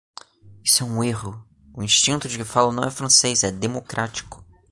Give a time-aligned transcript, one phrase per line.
[0.65, 4.43] Isso é um erro: o instinto de que falo não é francês, é democrático.